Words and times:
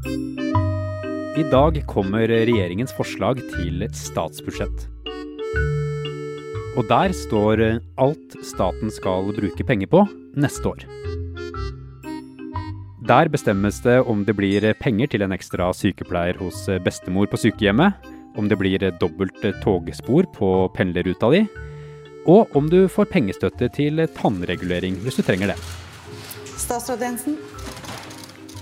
I 0.00 1.42
dag 1.52 1.76
kommer 1.86 2.24
regjeringens 2.24 2.94
forslag 2.96 3.40
til 3.52 3.82
et 3.84 3.96
statsbudsjett. 3.96 4.86
Og 6.80 6.86
der 6.88 7.12
står 7.12 7.60
alt 8.00 8.36
staten 8.46 8.88
skal 8.94 9.28
bruke 9.36 9.66
penger 9.68 9.90
på 9.92 10.00
neste 10.40 10.72
år. 10.72 10.86
Der 13.10 13.28
bestemmes 13.28 13.82
det 13.84 13.98
om 14.08 14.24
det 14.24 14.36
blir 14.38 14.64
penger 14.80 15.10
til 15.12 15.26
en 15.26 15.36
ekstra 15.36 15.68
sykepleier 15.76 16.38
hos 16.40 16.64
bestemor 16.84 17.28
på 17.28 17.36
sykehjemmet, 17.42 17.92
om 18.40 18.48
det 18.48 18.56
blir 18.56 18.86
dobbelt 19.02 19.44
togspor 19.60 20.30
på 20.32 20.70
pendlerruta 20.76 21.28
di, 21.34 21.44
og 22.24 22.56
om 22.56 22.72
du 22.72 22.86
får 22.88 23.10
pengestøtte 23.12 23.68
til 23.76 24.06
tannregulering 24.16 24.96
hvis 25.04 25.20
du 25.20 25.26
trenger 25.26 25.52
det. 25.52 25.60
Statsråd 26.56 27.02
Jensen. 27.04 27.36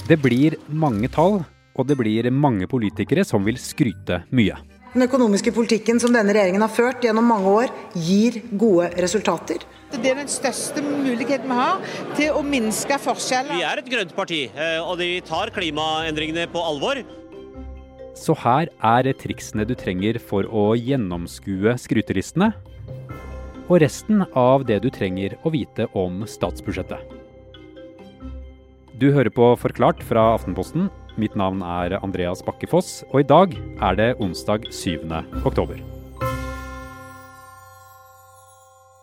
Det 0.08 0.16
blir 0.16 0.54
mange 0.72 1.10
tall, 1.12 1.42
og 1.76 1.84
det 1.84 1.98
blir 2.00 2.24
mange 2.32 2.64
politikere 2.70 3.26
som 3.28 3.44
vil 3.44 3.58
skryte 3.60 4.22
mye. 4.32 4.56
Den 4.94 5.04
økonomiske 5.04 5.52
politikken 5.52 6.00
som 6.00 6.14
denne 6.16 6.32
regjeringen 6.32 6.64
har 6.64 6.72
ført 6.72 7.04
gjennom 7.04 7.28
mange 7.28 7.50
år, 7.52 7.74
gir 7.92 8.38
gode 8.56 8.88
resultater. 9.04 9.66
Det 9.92 10.08
er 10.08 10.16
den 10.22 10.30
største 10.32 10.80
muligheten 10.80 11.52
vi 11.52 11.58
har 11.58 11.84
til 12.16 12.38
å 12.38 12.40
minske 12.40 12.96
forskjeller. 13.04 13.52
Vi 13.52 13.66
er 13.68 13.82
et 13.82 13.92
grønt 13.92 14.16
parti, 14.16 14.40
eh, 14.48 14.80
og 14.80 14.96
vi 15.02 15.10
tar 15.28 15.52
klimaendringene 15.52 16.48
på 16.56 16.64
alvor. 16.64 17.02
Så 18.16 18.32
her 18.46 18.72
er 18.80 19.12
triksene 19.12 19.68
du 19.68 19.76
trenger 19.76 20.16
for 20.18 20.48
å 20.48 20.72
gjennomskue 20.72 21.76
skrytelistene, 21.76 22.54
og 23.68 23.80
resten 23.84 24.24
av 24.32 24.64
det 24.64 24.80
du 24.80 24.88
trenger 24.88 25.36
å 25.44 25.52
vite 25.52 25.92
om 25.92 26.24
statsbudsjettet. 26.24 27.17
Du 28.98 29.12
hører 29.14 29.30
på 29.30 29.52
Forklart 29.54 30.00
fra 30.02 30.32
Aftenposten. 30.34 30.88
Mitt 31.22 31.36
navn 31.38 31.60
er 31.62 31.92
Andreas 32.00 32.40
Bakkefoss, 32.42 33.04
og 33.12 33.20
i 33.22 33.26
dag 33.30 33.52
er 33.54 33.94
det 33.94 34.08
onsdag 34.18 34.66
7. 34.74 35.04
oktober. 35.46 35.78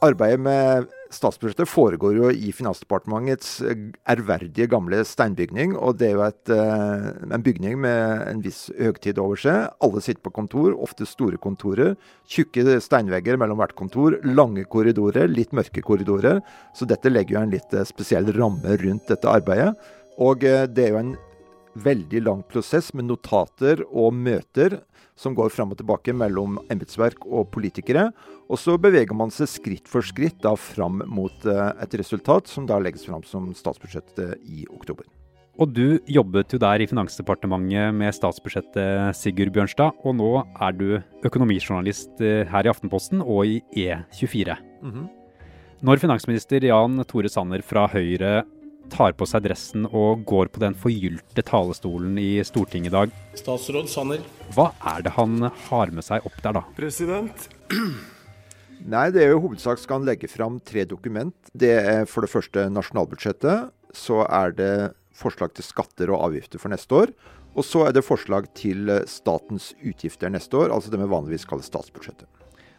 Arbeidet 0.03 0.41
med 0.43 0.91
statsbudsjettet 1.13 1.69
foregår 1.69 2.15
jo 2.17 2.29
i 2.31 2.51
Finansdepartementets 2.55 3.59
ærverdige 4.09 4.67
gamle 4.71 5.01
steinbygning. 5.05 5.75
Og 5.77 5.99
det 5.99 6.09
er 6.09 6.15
jo 6.15 6.23
et, 6.25 6.49
eh, 6.49 7.33
en 7.35 7.43
bygning 7.43 7.77
med 7.79 8.27
en 8.27 8.41
viss 8.41 8.71
høgtid 8.79 9.19
over 9.19 9.35
seg. 9.35 9.69
Alle 9.81 10.01
sitter 10.01 10.21
på 10.21 10.33
kontor, 10.33 10.73
ofte 10.81 11.05
store 11.05 11.37
kontorer. 11.37 11.95
Tjukke 12.27 12.79
steinvegger 12.81 13.37
mellom 13.37 13.57
hvert 13.57 13.75
kontor. 13.75 14.19
Lange 14.23 14.65
korridorer, 14.65 15.27
litt 15.27 15.51
mørke 15.51 15.81
korridorer. 15.81 16.41
Så 16.73 16.87
dette 16.87 17.11
legger 17.11 17.37
jo 17.37 17.41
en 17.43 17.51
litt 17.51 17.73
eh, 17.73 17.83
spesiell 17.85 18.25
ramme 18.33 18.77
rundt 18.77 19.07
dette 19.07 19.25
arbeidet. 19.25 19.75
Og 20.17 20.43
eh, 20.43 20.65
det 20.67 20.85
er 20.85 20.91
jo 20.91 21.01
en 21.03 21.17
veldig 21.75 22.21
lang 22.25 22.43
prosess 22.47 22.93
med 22.95 23.09
notater 23.09 23.83
og 23.89 24.13
møter 24.15 24.79
som 25.15 25.35
går 25.35 25.51
fram 25.53 25.71
og 25.71 25.79
tilbake 25.79 26.13
mellom 26.15 26.57
embetsverk 26.71 27.23
og 27.25 27.49
politikere. 27.55 28.09
Og 28.51 28.59
så 28.59 28.75
beveger 28.81 29.15
man 29.17 29.31
seg 29.33 29.49
skritt 29.51 29.91
for 29.91 30.05
skritt 30.05 30.41
da 30.43 30.55
fram 30.59 31.01
mot 31.07 31.47
uh, 31.47 31.71
et 31.81 31.95
resultat 31.99 32.51
som 32.51 32.67
da 32.67 32.79
legges 32.81 33.07
fram 33.07 33.23
som 33.27 33.51
statsbudsjettet 33.55 34.43
i 34.43 34.65
oktober. 34.69 35.07
Og 35.55 35.71
du 35.71 36.01
jobbet 36.11 36.51
jo 36.51 36.59
der 36.59 36.83
i 36.83 36.87
Finansdepartementet 36.89 37.95
med 37.95 38.11
statsbudsjettet, 38.15 39.15
Sigurd 39.15 39.53
Bjørnstad. 39.55 39.95
Og 40.03 40.17
nå 40.19 40.31
er 40.43 40.75
du 40.75 40.87
økonomijournalist 41.23 42.19
eh, 42.19 42.43
her 42.51 42.67
i 42.67 42.71
Aftenposten 42.73 43.23
og 43.23 43.47
i 43.47 43.61
E24. 43.71 44.57
Mm 44.83 44.91
-hmm. 44.91 45.07
Når 45.85 45.99
finansminister 45.99 46.63
Jan 46.63 47.03
Tore 47.05 47.29
Sanner 47.29 47.61
fra 47.61 47.87
Høyre 47.87 48.43
tar 48.93 49.15
på 49.17 49.27
seg 49.29 49.45
dressen 49.45 49.85
og 49.89 50.25
går 50.29 50.49
på 50.53 50.61
den 50.63 50.75
forgylte 50.77 51.43
talestolen 51.45 52.17
i 52.21 52.39
Stortinget 52.45 52.91
i 52.91 52.95
dag. 52.95 53.15
Statsråd 53.39 53.89
Sanner. 53.91 54.25
Hva 54.55 54.71
er 54.93 55.05
det 55.05 55.15
han 55.17 55.47
har 55.69 55.93
med 55.95 56.05
seg 56.05 56.25
opp 56.27 56.37
der, 56.43 56.59
da? 56.59 56.65
President. 56.77 57.47
Nei, 58.95 59.07
det 59.13 59.23
er 59.23 59.33
jo 59.33 59.41
hovedsak 59.47 59.81
skal 59.81 59.99
han 59.99 60.09
legge 60.09 60.29
fram 60.29 60.59
tre 60.61 60.85
dokument. 60.85 61.35
Det 61.57 61.73
er 61.79 62.05
for 62.09 62.25
det 62.25 62.31
første 62.33 62.67
nasjonalbudsjettet. 62.69 63.71
Så 63.95 64.21
er 64.27 64.53
det 64.53 64.75
forslag 65.15 65.55
til 65.55 65.65
skatter 65.65 66.11
og 66.11 66.27
avgifter 66.27 66.61
for 66.61 66.73
neste 66.73 67.03
år. 67.03 67.13
Og 67.55 67.63
så 67.63 67.85
er 67.87 67.95
det 67.95 68.03
forslag 68.03 68.49
til 68.57 68.91
statens 69.07 69.71
utgifter 69.79 70.31
neste 70.33 70.59
år, 70.59 70.73
altså 70.75 70.91
det 70.91 70.99
vi 70.99 71.07
vanligvis 71.07 71.47
kaller 71.47 71.63
statsbudsjettet. 71.63 72.27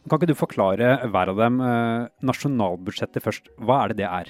Kan 0.07 0.21
ikke 0.21 0.31
du 0.31 0.39
forklare 0.39 0.91
hver 1.11 1.33
av 1.33 1.41
dem? 1.41 1.57
Eh, 1.65 2.09
nasjonalbudsjettet 2.29 3.25
først, 3.25 3.49
hva 3.59 3.81
er 3.83 3.95
det 3.95 4.05
det 4.05 4.11
er? 4.11 4.29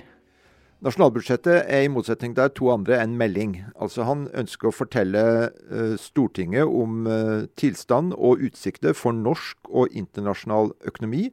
Nasjonalbudsjettet 0.84 1.70
er 1.72 1.86
i 1.86 1.88
motsetning 1.88 2.34
til 2.36 2.50
to 2.52 2.66
andre 2.68 2.98
en 3.00 3.14
melding. 3.16 3.54
Altså 3.80 4.04
Han 4.04 4.26
ønsker 4.36 4.68
å 4.68 4.74
fortelle 4.76 5.22
uh, 5.48 5.94
Stortinget 5.96 6.68
om 6.68 7.06
uh, 7.08 7.46
tilstand 7.56 8.12
og 8.12 8.42
utsikter 8.44 8.92
for 8.92 9.16
norsk 9.16 9.70
og 9.70 9.94
internasjonal 9.96 10.74
økonomi. 10.84 11.30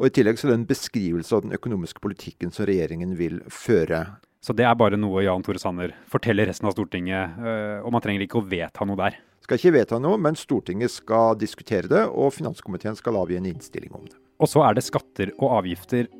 Og 0.00 0.08
I 0.08 0.14
tillegg 0.16 0.40
så 0.40 0.48
er 0.48 0.54
det 0.54 0.58
en 0.62 0.70
beskrivelse 0.72 1.36
av 1.36 1.44
den 1.44 1.54
økonomiske 1.54 2.02
politikken 2.02 2.50
som 2.50 2.66
regjeringen 2.66 3.14
vil 3.20 3.38
føre. 3.46 4.02
Så 4.42 4.56
det 4.58 4.66
er 4.66 4.74
bare 4.74 4.98
noe 4.98 5.22
Jan 5.22 5.46
Tore 5.46 5.62
Sanner 5.62 5.94
forteller 6.10 6.50
resten 6.50 6.66
av 6.66 6.74
Stortinget, 6.74 7.38
uh, 7.38 7.78
og 7.86 7.94
man 7.94 8.02
trenger 8.02 8.26
ikke 8.26 8.42
å 8.42 8.48
vedta 8.50 8.88
noe 8.88 8.98
der? 8.98 9.20
Skal 9.46 9.60
ikke 9.60 9.76
vedta 9.78 10.02
noe, 10.02 10.18
men 10.18 10.34
Stortinget 10.38 10.90
skal 10.96 11.38
diskutere 11.38 11.86
det, 11.90 12.02
og 12.10 12.34
finanskomiteen 12.34 12.98
skal 12.98 13.20
avgi 13.22 13.38
en 13.38 13.46
innstilling 13.54 13.94
om 13.94 14.10
det. 14.10 14.18
Og 14.42 14.50
så 14.50 14.66
er 14.66 14.74
det 14.74 14.86
skatter 14.88 15.30
og 15.38 15.60
avgifter. 15.60 16.10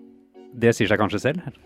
Det 0.54 0.74
sier 0.76 0.90
seg 0.90 1.02
kanskje 1.02 1.24
selv? 1.26 1.62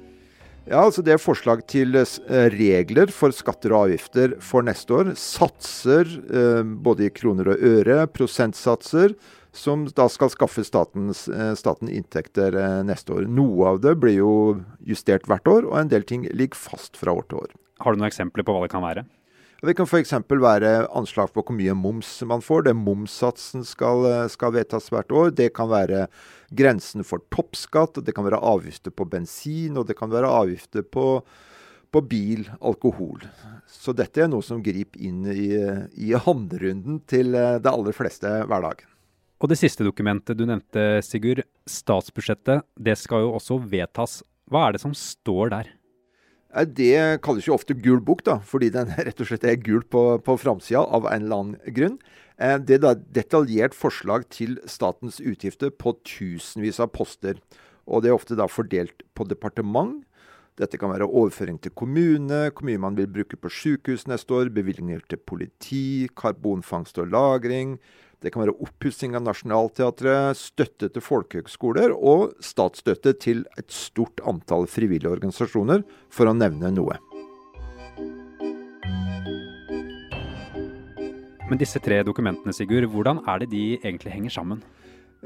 Ja, 0.67 0.81
altså 0.83 1.03
Det 1.07 1.15
er 1.15 1.23
forslag 1.23 1.61
til 1.71 1.95
eh, 1.95 2.47
regler 2.51 3.11
for 3.15 3.35
skatter 3.35 3.71
og 3.71 3.87
avgifter 3.87 4.35
for 4.43 4.67
neste 4.67 4.97
år. 4.97 5.13
Satser 5.15 6.11
eh, 6.11 6.63
både 6.67 7.07
i 7.07 7.13
kroner 7.15 7.53
og 7.53 7.63
øre, 7.63 8.01
prosentsatser, 8.11 9.15
som 9.57 9.85
da 9.97 10.09
skal 10.11 10.33
skaffe 10.35 10.65
statens, 10.67 11.29
eh, 11.31 11.53
staten 11.55 11.93
inntekter 11.93 12.59
neste 12.85 13.15
år. 13.15 13.29
Noe 13.31 13.71
av 13.71 13.79
det 13.85 13.95
blir 14.03 14.19
jo 14.19 14.33
justert 14.83 15.31
hvert 15.31 15.47
år, 15.47 15.71
og 15.71 15.79
en 15.79 15.93
del 15.93 16.03
ting 16.03 16.27
ligger 16.35 16.59
fast 16.59 16.99
fra 16.99 17.15
år 17.15 17.31
til 17.31 17.45
år. 17.45 17.55
Har 17.85 17.95
du 17.95 18.03
noen 18.03 18.11
eksempler 18.11 18.43
på 18.43 18.57
hva 18.57 18.67
det 18.67 18.75
kan 18.75 18.83
være? 18.83 19.07
Det 19.67 19.75
kan 19.75 19.89
f.eks. 19.89 20.13
være 20.31 20.73
anslag 20.95 21.33
på 21.35 21.43
hvor 21.43 21.57
mye 21.57 21.75
moms 21.75 22.11
man 22.29 22.43
får. 22.45 22.69
Det 22.69 22.75
Momssatsen 22.79 23.65
skal, 23.67 24.05
skal, 24.31 24.53
vedtas 24.55 24.87
hvert 24.93 25.11
år. 25.11 25.33
Det 25.35 25.49
kan 25.57 25.67
være 25.73 26.05
grensen 26.55 27.03
for 27.07 27.25
toppskatt, 27.35 27.99
det 28.07 28.15
kan 28.15 28.29
være 28.29 28.39
avgifter 28.39 28.95
på 28.95 29.09
bensin, 29.11 29.75
og 29.75 29.89
det 29.89 29.97
kan 29.99 30.13
være 30.13 30.31
avgifter 30.31 30.87
på, 30.87 31.07
på 31.91 32.03
bil, 32.07 32.47
alkohol. 32.61 33.25
Så 33.67 33.95
dette 33.97 34.23
er 34.23 34.31
noe 34.31 34.47
som 34.47 34.63
griper 34.63 35.03
inn 35.03 35.25
i, 35.35 35.51
i 35.99 36.13
handlerunden 36.15 37.01
til 37.11 37.35
det 37.35 37.73
aller 37.73 37.97
fleste 37.97 38.31
hverdagen. 38.47 38.87
Og 39.43 39.51
det 39.51 39.59
siste 39.61 39.85
dokumentet 39.85 40.39
du 40.39 40.47
nevnte, 40.47 41.03
Sigurd, 41.05 41.43
statsbudsjettet, 41.69 42.63
det 42.79 42.95
skal 43.03 43.27
jo 43.27 43.35
også 43.37 43.59
vedtas. 43.67 44.21
Hva 44.47 44.69
er 44.69 44.77
det 44.77 44.85
som 44.85 44.95
står 44.97 45.53
der? 45.53 45.75
Det 46.65 47.21
kalles 47.21 47.45
jo 47.49 47.57
ofte 47.57 47.77
gul 47.77 48.01
bok, 48.01 48.23
da, 48.25 48.39
fordi 48.41 48.71
den 48.73 48.93
rett 49.09 49.21
og 49.21 49.29
slett 49.29 49.45
er 49.45 49.59
gul 49.61 49.83
på, 49.85 50.17
på 50.25 50.39
framsida 50.41 50.81
av 50.81 51.09
en 51.11 51.27
eller 51.27 51.43
annen 51.43 51.75
grunn. 51.77 51.99
Eh, 52.41 52.57
det 52.61 52.79
er 52.79 52.83
da 52.85 52.95
detaljert 52.97 53.77
forslag 53.77 54.29
til 54.33 54.57
statens 54.69 55.21
utgifter 55.21 55.73
på 55.73 55.97
tusenvis 56.07 56.81
av 56.81 56.93
poster. 56.97 57.41
Og 57.87 58.03
det 58.03 58.11
er 58.11 58.17
ofte 58.17 58.39
da 58.39 58.49
fordelt 58.51 59.05
på 59.15 59.29
departement. 59.29 60.03
Dette 60.57 60.79
kan 60.81 60.89
være 60.89 61.05
overføring 61.05 61.59
til 61.61 61.75
kommune, 61.77 62.47
hvor 62.49 62.65
mye 62.65 62.81
man 62.81 62.97
vil 62.97 63.11
bruke 63.13 63.37
på 63.37 63.51
sykehus 63.53 64.07
neste 64.09 64.33
år, 64.33 64.49
bevilgninger 64.49 65.03
til 65.05 65.21
politi, 65.21 66.09
karbonfangst 66.17 66.99
og 66.99 67.13
-lagring, 67.13 67.77
det 68.23 68.33
kan 68.33 68.41
være 68.41 68.57
oppussing 68.65 69.15
av 69.15 69.23
Nationaltheatret, 69.27 70.39
støtte 70.41 70.89
til 70.89 71.05
folkehøgskoler 71.05 71.93
og 71.93 72.33
statsstøtte 72.41 73.13
til 73.21 73.45
et 73.61 73.69
stort 73.69 74.23
antall 74.25 74.65
frivillige 74.67 75.13
organisasjoner, 75.13 75.85
for 76.09 76.25
å 76.25 76.33
nevne 76.33 76.73
noe. 76.73 76.97
Men 81.51 81.61
disse 81.61 81.79
tre 81.79 82.01
dokumentene, 82.03 82.55
Sigurd, 82.57 82.89
hvordan 82.91 83.21
er 83.29 83.45
det 83.45 83.51
de 83.53 83.65
egentlig 83.77 84.17
henger 84.17 84.31
sammen? 84.31 84.65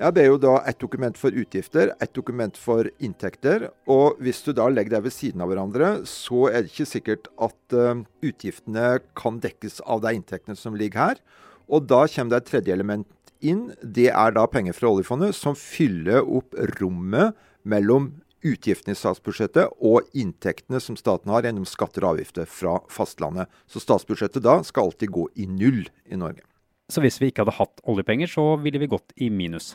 Ja, 0.00 0.08
Det 0.11 0.23
er 0.23 0.31
jo 0.31 0.38
da 0.41 0.55
et 0.64 0.79
dokument 0.81 1.19
for 1.20 1.29
utgifter, 1.29 1.91
et 2.00 2.12
dokument 2.17 2.56
for 2.56 2.88
inntekter. 3.05 3.67
Og 3.85 4.17
hvis 4.25 4.38
du 4.47 4.55
da 4.56 4.70
legger 4.73 4.94
deg 4.94 5.02
ved 5.05 5.12
siden 5.12 5.43
av 5.44 5.50
hverandre, 5.50 5.91
så 6.08 6.47
er 6.49 6.62
det 6.62 6.70
ikke 6.73 6.87
sikkert 6.88 7.29
at 7.37 7.75
uh, 7.76 8.00
utgiftene 8.25 9.02
kan 9.12 9.43
dekkes 9.44 9.82
av 9.85 10.00
de 10.00 10.14
inntektene 10.17 10.56
som 10.56 10.79
ligger 10.79 11.02
her. 11.02 11.20
Og 11.69 11.85
da 11.85 12.06
kommer 12.08 12.32
det 12.32 12.38
et 12.41 12.49
tredje 12.49 12.73
element 12.73 13.35
inn. 13.44 13.75
Det 13.85 14.08
er 14.08 14.32
da 14.32 14.47
penger 14.49 14.79
fra 14.79 14.88
oljefondet 14.88 15.37
som 15.37 15.58
fyller 15.58 16.25
opp 16.25 16.56
rommet 16.81 17.37
mellom 17.69 18.08
utgiftene 18.41 18.97
i 18.97 19.02
statsbudsjettet 19.02 19.76
og 19.85 20.08
inntektene 20.17 20.81
som 20.81 20.97
staten 20.97 21.29
har 21.29 21.44
gjennom 21.44 21.69
skatter 21.69 22.08
og 22.08 22.14
avgifter 22.14 22.49
fra 22.49 22.79
fastlandet. 22.88 23.52
Så 23.69 23.85
statsbudsjettet 23.85 24.49
da 24.49 24.62
skal 24.64 24.88
alltid 24.88 25.12
gå 25.12 25.29
i 25.37 25.44
null 25.44 25.85
i 26.08 26.17
Norge. 26.17 26.41
Så 26.88 27.05
hvis 27.05 27.20
vi 27.20 27.29
ikke 27.29 27.44
hadde 27.44 27.58
hatt 27.61 27.85
oljepenger, 27.85 28.32
så 28.32 28.56
ville 28.64 28.81
vi 28.81 28.88
gått 28.97 29.12
i 29.20 29.29
minus? 29.29 29.75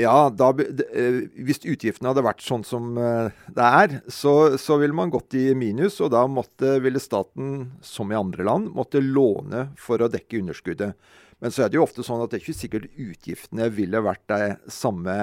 Ja, 0.00 0.30
da, 0.32 0.48
eh, 0.56 1.18
hvis 1.44 1.60
utgiftene 1.68 2.08
hadde 2.08 2.24
vært 2.24 2.40
sånn 2.40 2.62
som 2.64 2.94
eh, 2.96 3.34
det 3.52 3.66
er, 3.82 3.98
så, 4.08 4.56
så 4.56 4.78
ville 4.80 4.96
man 4.96 5.12
gått 5.12 5.36
i 5.36 5.50
minus. 5.58 5.98
Og 6.00 6.14
da 6.14 6.24
måtte, 6.30 6.78
ville 6.80 7.02
staten, 7.02 7.74
som 7.84 8.12
i 8.12 8.16
andre 8.16 8.46
land, 8.48 8.70
måtte 8.72 9.04
låne 9.04 9.66
for 9.76 10.00
å 10.00 10.08
dekke 10.12 10.40
underskuddet. 10.40 10.96
Men 11.44 11.52
så 11.52 11.64
er 11.64 11.72
det 11.72 11.76
jo 11.76 11.84
ofte 11.84 12.04
sånn 12.06 12.22
at 12.24 12.32
det 12.32 12.38
er 12.38 12.44
ikke 12.46 12.56
sikkert 12.62 12.88
utgiftene 12.96 13.68
ville 13.74 14.00
vært 14.00 14.24
det 14.32 14.72
samme 14.72 15.18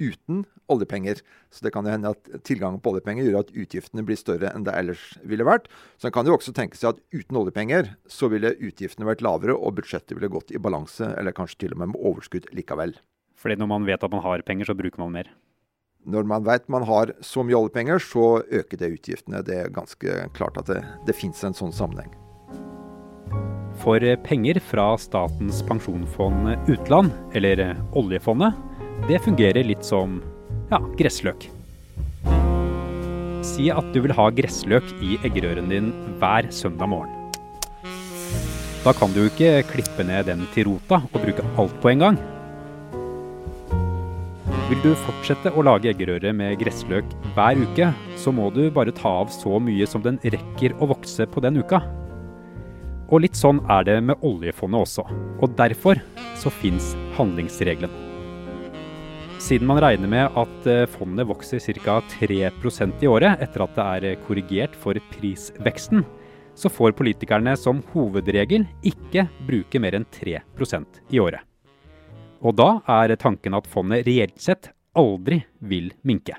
uten 0.00 0.44
oljepenger. 0.72 1.20
Så 1.52 1.66
det 1.66 1.74
kan 1.74 1.84
jo 1.84 1.92
hende 1.92 2.14
at 2.14 2.32
tilgangen 2.48 2.80
på 2.80 2.94
oljepenger 2.94 3.28
gjør 3.28 3.42
at 3.42 3.52
utgiftene 3.52 4.04
blir 4.08 4.20
større 4.20 4.54
enn 4.56 4.64
det 4.64 4.74
ellers 4.78 5.04
ville 5.28 5.44
vært. 5.44 5.68
Så 6.00 6.08
en 6.08 6.16
kan 6.16 6.28
jo 6.28 6.38
også 6.38 6.54
tenke 6.56 6.80
seg 6.80 6.94
at 6.94 7.04
uten 7.12 7.44
oljepenger 7.44 7.92
så 8.08 8.32
ville 8.32 8.56
utgiftene 8.56 9.08
vært 9.08 9.24
lavere, 9.24 9.56
og 9.56 9.82
budsjettet 9.82 10.16
ville 10.16 10.32
gått 10.32 10.54
i 10.54 10.62
balanse, 10.62 11.12
eller 11.18 11.36
kanskje 11.36 11.66
til 11.66 11.76
og 11.76 11.82
med 11.82 11.92
med 11.92 12.04
overskudd 12.12 12.48
likevel. 12.56 12.96
Fordi 13.42 13.58
når 13.58 13.70
man 13.72 13.86
vet 13.88 14.04
at 14.04 14.12
man 14.12 14.22
har 14.22 14.44
penger, 14.46 14.70
så 14.70 14.78
bruker 14.78 15.02
man 15.02 15.16
mer? 15.16 15.30
Når 16.06 16.26
man 16.26 16.44
vet 16.46 16.68
man 16.70 16.84
har 16.86 17.12
så 17.22 17.42
mye 17.46 17.58
oljepenger, 17.58 17.98
så 18.02 18.42
øker 18.42 18.78
det 18.78 18.92
utgiftene. 18.96 19.42
Det 19.46 19.56
er 19.58 19.74
ganske 19.74 20.26
klart 20.34 20.58
at 20.58 20.70
det, 20.70 20.82
det 21.06 21.14
fins 21.18 21.42
en 21.46 21.54
sånn 21.54 21.74
sammenheng. 21.74 22.10
For 23.82 24.02
penger 24.22 24.60
fra 24.62 24.92
Statens 25.00 25.62
pensjonsfond 25.66 26.70
utland, 26.70 27.10
eller 27.34 27.64
oljefondet, 27.98 28.54
det 29.08 29.22
fungerer 29.24 29.66
litt 29.66 29.82
som 29.86 30.20
ja, 30.70 30.78
gressløk. 30.98 31.48
Si 33.42 33.66
at 33.74 33.88
du 33.94 34.04
vil 34.04 34.14
ha 34.14 34.28
gressløk 34.30 34.86
i 35.02 35.18
eggerøren 35.26 35.70
din 35.70 35.90
hver 36.20 36.46
søndag 36.54 36.92
morgen. 36.92 37.18
Da 38.82 38.94
kan 38.98 39.14
du 39.14 39.24
jo 39.24 39.30
ikke 39.30 39.66
klippe 39.70 40.06
ned 40.06 40.26
den 40.30 40.46
til 40.54 40.70
rota 40.70 41.02
og 41.06 41.18
bruke 41.22 41.46
alt 41.58 41.74
på 41.82 41.90
en 41.90 42.06
gang. 42.06 42.22
Vil 44.72 44.80
du 44.80 44.94
fortsette 44.96 45.50
å 45.52 45.60
lage 45.66 45.90
eggerøre 45.90 46.30
med 46.32 46.54
gressløk 46.56 47.10
hver 47.34 47.58
uke, 47.60 47.90
så 48.16 48.32
må 48.32 48.46
du 48.56 48.70
bare 48.72 48.94
ta 48.96 49.10
av 49.20 49.28
så 49.28 49.58
mye 49.60 49.84
som 49.84 50.00
den 50.00 50.16
rekker 50.24 50.72
å 50.80 50.88
vokse 50.94 51.26
på 51.28 51.42
den 51.44 51.58
uka. 51.60 51.82
Og 53.12 53.20
litt 53.20 53.36
sånn 53.36 53.60
er 53.68 53.84
det 53.84 53.98
med 54.00 54.24
oljefondet 54.24 54.86
også. 54.86 55.04
Og 55.44 55.58
derfor 55.60 56.00
så 56.40 56.54
fins 56.62 56.94
handlingsregelen. 57.18 57.92
Siden 59.44 59.68
man 59.68 59.82
regner 59.84 60.08
med 60.08 60.40
at 60.40 60.72
eh, 60.72 60.88
fondet 60.88 61.28
vokser 61.28 61.60
ca. 61.84 62.00
3% 62.16 63.04
i 63.04 63.12
året 63.12 63.44
etter 63.44 63.68
at 63.68 63.76
det 63.76 63.88
er 63.98 64.10
eh, 64.14 64.20
korrigert 64.24 64.72
for 64.72 64.96
prisveksten, 65.12 66.06
så 66.56 66.72
får 66.72 66.96
politikerne 66.96 67.58
som 67.60 67.84
hovedregel 67.92 68.64
ikke 68.88 69.28
bruke 69.44 69.84
mer 69.84 70.00
enn 70.00 70.12
3% 70.16 71.04
i 71.12 71.20
året. 71.20 71.44
Og 72.42 72.56
da 72.58 72.80
er 72.90 73.14
tanken 73.16 73.54
at 73.54 73.68
fondet 73.70 74.06
reelt 74.08 74.40
sett 74.42 74.72
aldri 74.98 75.42
vil 75.58 75.92
minke. 76.02 76.36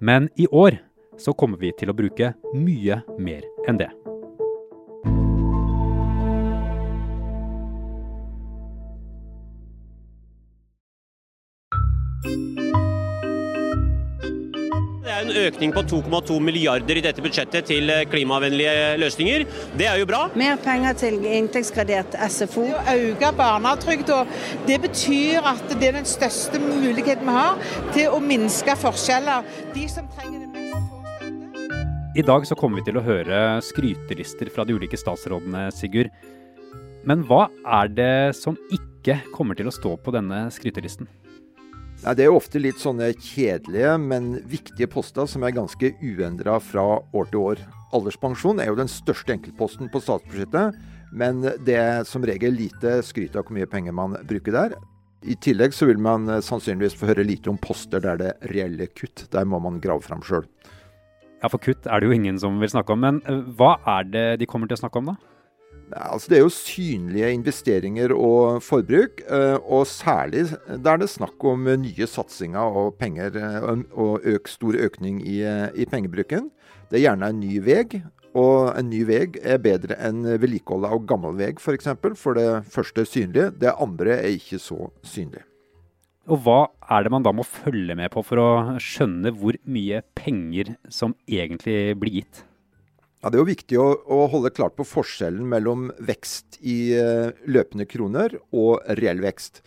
Men 0.00 0.28
i 0.36 0.48
år 0.48 0.80
så 1.20 1.34
kommer 1.36 1.60
vi 1.60 1.70
til 1.76 1.92
å 1.92 1.96
bruke 1.96 2.32
mye 2.56 3.02
mer 3.20 3.44
enn 3.68 3.78
det. 3.78 3.92
En 15.22 15.32
økning 15.44 15.72
på 15.74 15.84
2,2 15.90 16.38
milliarder 16.42 16.98
i 16.98 17.04
dette 17.04 17.22
budsjettet 17.24 17.68
til 17.70 17.90
eh, 17.92 18.04
klimavennlige 18.10 18.96
løsninger. 19.02 19.44
Det 19.78 19.88
er 19.88 20.00
jo 20.00 20.08
bra. 20.10 20.24
Mer 20.38 20.58
penger 20.62 20.96
til 20.98 21.20
inntektsgradert 21.22 22.16
SFO. 22.32 22.66
Å 22.82 22.96
øke 22.96 23.32
barnetrygda, 23.38 24.22
det 24.68 24.80
betyr 24.86 25.48
at 25.52 25.64
det 25.76 25.92
er 25.92 26.00
den 26.00 26.08
største 26.08 26.60
muligheten 26.62 27.28
vi 27.28 27.36
har 27.36 27.62
til 27.94 28.12
å 28.16 28.20
minske 28.22 28.76
forskjeller. 28.82 29.46
De 29.76 29.86
som 29.90 30.08
trenger 30.16 30.42
det 30.42 30.50
mest. 30.50 30.58
I 32.18 32.26
dag 32.28 32.44
så 32.44 32.58
kommer 32.58 32.80
vi 32.82 32.90
til 32.90 32.98
å 33.00 33.06
høre 33.06 33.38
skrytelister 33.64 34.50
fra 34.52 34.66
de 34.68 34.76
ulike 34.76 34.98
statsrådene, 35.00 35.70
Sigurd. 35.72 36.12
Men 37.08 37.24
hva 37.26 37.46
er 37.80 37.88
det 37.90 38.14
som 38.38 38.58
ikke 38.70 39.22
kommer 39.32 39.58
til 39.58 39.70
å 39.70 39.74
stå 39.74 39.96
på 39.98 40.14
denne 40.14 40.44
skrytelisten? 40.54 41.08
Nei, 42.02 42.16
Det 42.18 42.24
er 42.24 42.32
jo 42.32 42.38
ofte 42.40 42.58
litt 42.58 42.80
sånne 42.82 43.12
kjedelige, 43.14 43.92
men 44.02 44.32
viktige 44.50 44.88
poster 44.90 45.28
som 45.30 45.44
er 45.46 45.54
ganske 45.54 45.92
uendra 46.02 46.56
fra 46.58 46.98
år 46.98 47.28
til 47.30 47.38
år. 47.38 47.62
Alderspensjon 47.94 48.58
er 48.58 48.72
jo 48.72 48.78
den 48.80 48.90
største 48.90 49.36
enkeltposten 49.36 49.86
på 49.92 50.00
statsbudsjettet, 50.02 50.80
men 51.14 51.44
det 51.62 51.76
er 51.78 52.02
som 52.08 52.26
regel 52.26 52.56
lite 52.58 52.96
skryt 53.06 53.36
av 53.38 53.46
hvor 53.46 53.54
mye 53.54 53.70
penger 53.70 53.94
man 53.94 54.16
bruker 54.26 54.56
der. 54.56 54.74
I 55.22 55.36
tillegg 55.38 55.76
så 55.76 55.86
vil 55.86 56.02
man 56.02 56.26
sannsynligvis 56.42 56.98
få 56.98 57.12
høre 57.12 57.22
lite 57.22 57.52
om 57.52 57.60
poster 57.62 58.02
der 58.02 58.18
det 58.18 58.32
er 58.32 58.50
reelle 58.50 58.88
kutt. 58.90 59.28
Der 59.30 59.46
må 59.46 59.62
man 59.62 59.78
grave 59.78 60.02
fram 60.02 60.26
sjøl. 60.26 60.48
Ja, 61.38 61.50
for 61.52 61.62
kutt 61.62 61.86
er 61.86 62.02
det 62.02 62.10
jo 62.10 62.16
ingen 62.16 62.38
som 62.42 62.58
vil 62.58 62.70
snakke 62.72 62.96
om. 62.96 63.04
Men 63.06 63.22
eh, 63.30 63.46
hva 63.54 63.76
er 64.00 64.10
det 64.10 64.26
de 64.42 64.50
kommer 64.50 64.66
til 64.66 64.80
å 64.80 64.82
snakke 64.82 64.98
om, 64.98 65.12
da? 65.14 65.31
Altså 65.96 66.30
det 66.30 66.38
er 66.38 66.42
jo 66.44 66.52
synlige 66.52 67.32
investeringer 67.34 68.14
og 68.16 68.62
forbruk, 68.64 69.20
eh, 69.28 69.58
og 69.60 69.86
særlig 69.86 70.46
der 70.68 70.96
det 71.00 71.08
er 71.08 71.12
snakk 71.12 71.44
om 71.44 71.68
nye 71.82 72.08
satsinger 72.08 72.78
og 72.82 72.96
penger 73.00 73.36
eh, 73.36 73.84
og 73.92 74.24
øk, 74.24 74.48
stor 74.48 74.78
økning 74.78 75.20
i, 75.26 75.42
eh, 75.42 75.68
i, 75.74 75.84
pengebruken. 75.84 76.50
Det 76.90 77.00
er 77.00 77.06
gjerne 77.08 77.30
en 77.32 77.40
ny 77.40 77.60
vei, 77.64 78.02
og 78.32 78.72
en 78.78 78.88
ny 78.88 79.02
vei 79.08 79.26
er 79.42 79.60
bedre 79.60 79.98
enn 80.00 80.24
vedlikeholdet 80.24 80.92
av 80.92 81.06
gammel 81.08 81.36
vei 81.36 81.50
f.eks. 81.52 81.64
For, 81.64 81.76
eksempel, 81.76 82.16
for 82.16 82.38
det 82.38 82.48
første 82.72 83.04
er 83.04 83.08
synlig, 83.08 83.48
det 83.60 83.74
andre 83.76 84.16
er 84.20 84.36
ikke 84.36 84.60
så 84.62 84.88
synlig. 85.04 85.44
Og 86.30 86.38
hva 86.44 86.60
er 86.94 87.02
det 87.02 87.10
man 87.12 87.24
da 87.26 87.32
må 87.34 87.42
følge 87.42 87.96
med 87.98 88.12
på 88.14 88.22
for 88.24 88.38
å 88.38 88.50
skjønne 88.80 89.34
hvor 89.34 89.58
mye 89.66 90.04
penger 90.14 90.76
som 90.88 91.16
egentlig 91.26 91.96
blir 91.98 92.20
gitt? 92.20 92.44
Ja, 93.22 93.30
Det 93.30 93.38
er 93.38 93.44
jo 93.44 93.52
viktig 93.52 93.78
å, 93.78 93.88
å, 94.02 94.24
holde 94.32 94.50
klart 94.50 94.74
på 94.74 94.86
forskjellen 94.88 95.46
mellom 95.46 95.92
vekst 96.02 96.58
i 96.58 96.92
uh, 96.98 97.30
løpende 97.46 97.86
kroner 97.86 98.34
og 98.50 98.82
reell 98.98 99.22
vekst. 99.22 99.62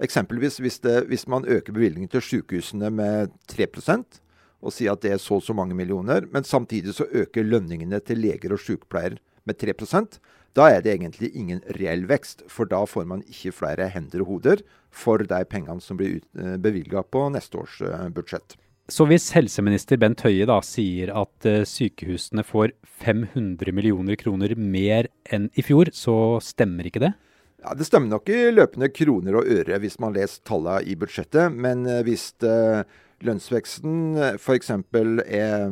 Eksempelvis 0.00 0.60
hvis, 0.62 0.78
det, 0.84 1.08
hvis 1.10 1.26
man 1.26 1.42
øker 1.42 1.74
bevilgningen 1.74 2.12
til 2.12 2.22
sykehusene 2.22 2.92
med 2.94 3.34
3% 3.50 4.20
og 4.60 4.74
sier 4.76 4.94
at 4.94 5.02
det 5.02 5.16
er 5.16 5.18
så 5.18 5.40
og 5.40 5.42
så 5.42 5.56
mange 5.56 5.74
millioner, 5.74 6.28
men 6.30 6.46
samtidig 6.46 6.94
så 6.94 7.08
øker 7.10 7.48
lønningene 7.48 7.98
til 8.04 8.22
leger 8.22 8.54
og 8.54 8.62
sykepleiere 8.62 9.18
med 9.48 9.58
3% 9.58 10.20
da 10.58 10.66
er 10.70 10.82
det 10.82 10.96
egentlig 10.96 11.30
ingen 11.38 11.60
reell 11.78 12.06
vekst. 12.10 12.42
For 12.50 12.66
da 12.66 12.82
får 12.88 13.06
man 13.10 13.22
ikke 13.30 13.54
flere 13.54 13.90
hender 13.92 14.24
og 14.24 14.32
hoder 14.34 14.64
for 14.90 15.22
de 15.22 15.44
pengene 15.46 15.82
som 15.82 15.98
blir 16.00 16.20
uh, 16.38 16.56
bevilga 16.58 17.04
på 17.06 17.28
neste 17.34 17.60
års 17.60 17.78
uh, 17.86 18.08
budsjett. 18.14 18.56
Så 18.90 19.06
hvis 19.06 19.28
helseminister 19.36 20.00
Bent 20.02 20.22
Høie 20.26 20.46
da 20.50 20.56
sier 20.66 21.12
at 21.14 21.46
uh, 21.46 21.62
sykehusene 21.68 22.42
får 22.42 22.72
500 23.04 23.70
millioner 23.76 24.18
kroner 24.18 24.56
mer 24.58 25.06
enn 25.30 25.46
i 25.54 25.62
fjor, 25.62 25.92
så 25.94 26.40
stemmer 26.42 26.88
ikke 26.88 27.04
det? 27.04 27.12
Ja, 27.62 27.76
Det 27.76 27.86
stemmer 27.86 28.10
nok 28.10 28.30
i 28.32 28.48
løpende 28.50 28.90
kroner 28.90 29.38
og 29.38 29.46
øre 29.46 29.78
hvis 29.78 30.00
man 30.02 30.16
leser 30.16 30.42
tallene 30.48 30.82
i 30.90 30.96
budsjettet. 30.98 31.54
Men 31.54 31.86
uh, 31.86 32.00
hvis 32.06 32.32
uh, 32.42 32.82
lønnsveksten 33.22 34.18
f.eks. 34.34 34.72
er 34.74 35.70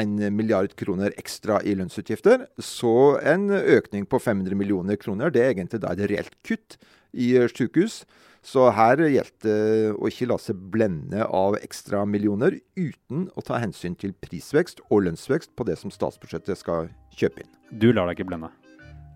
en 0.00 0.16
milliard 0.36 0.76
kroner 0.76 1.16
ekstra 1.18 1.62
i 1.64 1.72
lønnsutgifter, 1.78 2.44
så 2.60 3.16
en 3.24 3.48
økning 3.48 4.04
på 4.04 4.20
500 4.20 4.58
millioner 4.58 5.00
kroner, 5.00 5.32
det 5.32 5.40
er 5.46 5.54
egentlig 5.54 5.80
da 5.80 5.94
et 5.94 6.10
reelt 6.10 6.36
kutt 6.44 6.76
i 7.16 7.32
sykehus. 7.48 8.02
Så 8.40 8.70
her 8.72 9.02
gjelder 9.04 9.44
det 9.44 9.92
å 10.00 10.08
ikke 10.08 10.30
la 10.30 10.38
seg 10.40 10.56
blende 10.72 11.26
av 11.28 11.58
ekstra 11.60 12.06
millioner 12.08 12.56
uten 12.78 13.26
å 13.36 13.44
ta 13.44 13.60
hensyn 13.60 13.96
til 14.00 14.14
prisvekst 14.16 14.80
og 14.88 15.04
lønnsvekst 15.04 15.52
på 15.56 15.66
det 15.68 15.76
som 15.80 15.92
statsbudsjettet 15.92 16.58
skal 16.58 16.88
kjøpe 17.12 17.44
inn. 17.44 17.52
Du 17.70 17.90
lar 17.92 18.08
deg 18.08 18.16
ikke 18.18 18.30
blende? 18.32 18.52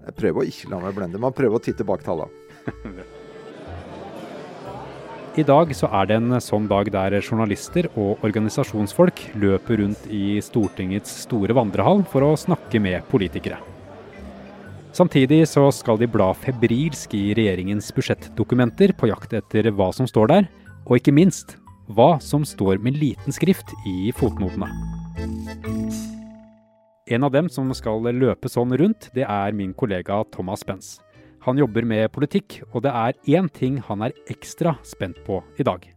Jeg 0.04 0.19
prøver 0.21 0.43
å 0.43 0.49
ikke 0.50 0.71
la 0.75 0.83
meg 0.85 0.97
blende. 0.99 1.21
Man 1.23 1.33
prøver 1.37 1.57
å 1.57 1.64
titte 1.64 1.87
bak 1.88 2.04
tallene. 2.04 3.09
I 5.35 5.43
dag 5.43 5.73
så 5.75 5.88
er 5.99 6.07
det 6.07 6.21
en 6.21 6.37
sånn 6.38 6.69
dag 6.71 6.87
der 6.95 7.16
journalister 7.19 7.88
og 7.99 8.23
organisasjonsfolk 8.23 9.25
løper 9.35 9.81
rundt 9.81 10.04
i 10.07 10.37
Stortingets 10.45 11.25
store 11.25 11.57
vandrehall 11.59 12.04
for 12.12 12.23
å 12.28 12.37
snakke 12.38 12.78
med 12.78 13.02
politikere. 13.11 13.59
Samtidig 14.95 15.41
så 15.51 15.65
skal 15.75 15.99
de 15.99 16.07
bla 16.07 16.29
febrilsk 16.39 17.17
i 17.19 17.33
regjeringens 17.35 17.89
budsjettdokumenter 17.97 18.93
på 18.95 19.09
jakt 19.11 19.33
etter 19.35 19.67
hva 19.75 19.89
som 19.91 20.07
står 20.07 20.31
der, 20.31 20.47
og 20.87 21.01
ikke 21.01 21.15
minst 21.17 21.57
hva 21.91 22.21
som 22.23 22.45
står 22.47 22.79
med 22.79 23.01
liten 23.01 23.35
skrift 23.35 23.73
i 23.91 24.13
fotnotene. 24.15 24.69
En 27.11 27.27
av 27.27 27.35
dem 27.35 27.51
som 27.51 27.75
skal 27.75 28.07
løpe 28.15 28.49
sånn 28.49 28.77
rundt, 28.79 29.11
det 29.19 29.27
er 29.27 29.59
min 29.59 29.75
kollega 29.75 30.23
Thomas 30.31 30.63
Spence. 30.63 31.03
Han 31.45 31.59
jobber 31.59 31.85
med 31.85 32.13
politikk, 32.15 32.63
og 32.71 32.87
det 32.87 32.95
er 32.95 33.19
én 33.35 33.51
ting 33.51 33.83
han 33.91 34.07
er 34.07 34.15
ekstra 34.31 34.79
spent 34.87 35.19
på 35.27 35.43
i 35.59 35.67
dag. 35.67 35.94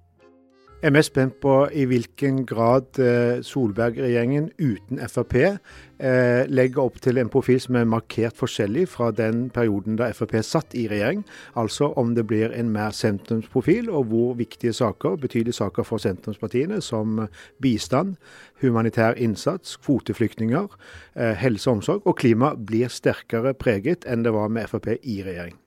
Jeg 0.77 0.91
er 0.91 0.93
mest 0.93 1.10
spent 1.10 1.39
på 1.41 1.51
i 1.74 1.88
hvilken 1.89 2.43
grad 2.46 3.00
eh, 3.01 3.39
Solberg-regjeringen 3.41 4.51
uten 4.62 5.00
Frp 5.10 5.34
eh, 5.41 6.43
legger 6.53 6.84
opp 6.84 7.00
til 7.01 7.17
en 7.17 7.31
profil 7.34 7.57
som 7.63 7.79
er 7.79 7.89
markert 7.89 8.38
forskjellig 8.38 8.84
fra 8.93 9.10
den 9.10 9.48
perioden 9.50 9.98
da 9.98 10.12
Frp 10.13 10.38
satt 10.46 10.77
i 10.77 10.86
regjering. 10.86 11.25
Altså 11.57 11.89
om 11.98 12.13
det 12.13 12.27
blir 12.29 12.53
en 12.53 12.69
mer 12.69 12.93
sentrumsprofil, 12.93 13.89
og 13.89 14.13
hvor 14.13 14.38
viktige 14.38 14.77
saker, 14.77 15.17
betydelige 15.17 15.57
saker 15.57 15.81
for 15.81 15.98
sentrumspartiene, 15.98 16.77
som 16.86 17.24
bistand, 17.57 18.19
humanitær 18.62 19.17
innsats, 19.17 19.79
kvoteflyktninger, 19.81 20.69
eh, 21.15 21.34
helse 21.41 21.72
og 21.72 21.79
omsorg 21.79 22.05
og 22.05 22.22
klima, 22.22 22.53
blir 22.53 22.93
sterkere 22.93 23.57
preget 23.57 24.05
enn 24.05 24.22
det 24.22 24.38
var 24.38 24.53
med 24.53 24.69
Frp 24.69 24.93
i 25.01 25.24
regjering. 25.25 25.57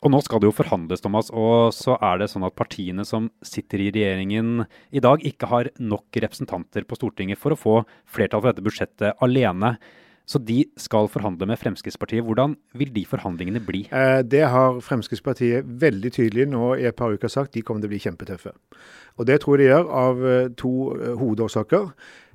Og 0.00 0.12
nå 0.14 0.20
skal 0.24 0.40
det 0.40 0.48
jo 0.48 0.56
forhandles, 0.56 1.02
Thomas, 1.04 1.28
og 1.28 1.74
så 1.76 1.98
er 2.00 2.22
det 2.22 2.30
sånn 2.32 2.46
at 2.46 2.56
partiene 2.56 3.04
som 3.04 3.28
sitter 3.44 3.82
i 3.84 3.90
regjeringen 3.92 4.62
i 4.96 5.02
dag, 5.04 5.20
ikke 5.20 5.50
har 5.50 5.68
nok 5.76 6.16
representanter 6.24 6.86
på 6.88 6.96
Stortinget 6.96 7.40
for 7.40 7.52
å 7.52 7.58
få 7.60 7.74
flertall 8.08 8.40
for 8.40 8.48
dette 8.48 8.64
budsjettet 8.64 9.20
alene. 9.20 9.74
Så 10.30 10.38
de 10.46 10.62
skal 10.78 11.08
forhandle 11.10 11.48
med 11.50 11.58
Fremskrittspartiet. 11.58 12.22
Hvordan 12.22 12.54
vil 12.78 12.92
de 12.94 13.02
forhandlingene 13.08 13.60
bli? 13.66 13.82
Eh, 13.90 14.20
det 14.22 14.44
har 14.52 14.78
Fremskrittspartiet 14.86 15.66
veldig 15.82 16.12
tydelig 16.14 16.46
nå 16.52 16.76
i 16.78 16.86
et 16.86 16.96
par 16.96 17.10
uker 17.10 17.32
sagt. 17.32 17.56
De 17.56 17.64
kommer 17.66 17.82
til 17.82 17.90
å 17.90 17.94
bli 17.96 18.02
kjempetøffe. 18.04 18.54
Og 19.18 19.26
det 19.26 19.40
tror 19.42 19.58
jeg 19.58 19.66
de 19.66 19.72
gjør 19.72 19.90
av 20.04 20.22
eh, 20.30 20.52
to 20.60 20.74
eh, 20.94 21.16
hovedårsaker. 21.18 21.90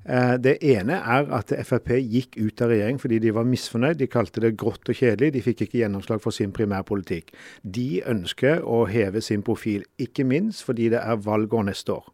Eh, 0.05 0.35
det 0.37 0.57
ene 0.61 0.99
er 1.01 1.29
at 1.33 1.49
Frp 1.65 1.95
gikk 1.97 2.37
ut 2.37 2.61
av 2.61 2.69
regjering 2.69 2.99
fordi 3.01 3.19
de 3.23 3.33
var 3.33 3.47
misfornøyd. 3.49 3.97
De 3.99 4.09
kalte 4.11 4.43
det 4.43 4.53
grått 4.59 4.89
og 4.89 4.99
kjedelig. 4.99 5.31
De 5.33 5.43
fikk 5.45 5.65
ikke 5.65 5.81
gjennomslag 5.81 6.21
for 6.21 6.35
sin 6.35 6.53
primærpolitikk. 6.55 7.33
De 7.63 8.03
ønsker 8.05 8.61
å 8.61 8.83
heve 8.89 9.23
sin 9.25 9.43
profil, 9.45 9.85
ikke 10.01 10.25
minst 10.27 10.65
fordi 10.65 10.91
det 10.93 11.01
er 11.01 11.21
valgår 11.25 11.65
neste 11.69 11.95
år. 11.95 12.11